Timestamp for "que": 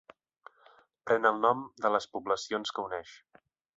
2.79-2.87